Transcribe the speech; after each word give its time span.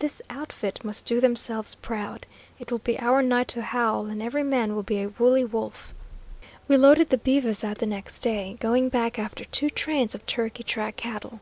This 0.00 0.20
outfit 0.28 0.82
must 0.84 1.04
do 1.06 1.20
themselves 1.20 1.76
proud. 1.76 2.26
It 2.58 2.72
will 2.72 2.80
be 2.80 2.98
our 2.98 3.22
night 3.22 3.46
to 3.54 3.62
howl, 3.62 4.06
and 4.06 4.20
every 4.20 4.42
man 4.42 4.74
will 4.74 4.82
be 4.82 4.98
a 4.98 5.08
wooly 5.10 5.44
wolf." 5.44 5.94
We 6.66 6.76
loaded 6.76 7.10
the 7.10 7.18
beeves 7.18 7.62
out 7.62 7.78
the 7.78 7.86
next 7.86 8.18
day, 8.22 8.56
going 8.58 8.88
back 8.88 9.20
after 9.20 9.44
two 9.44 9.70
trains 9.70 10.16
of 10.16 10.26
"Turkey 10.26 10.64
Track" 10.64 10.96
cattle. 10.96 11.38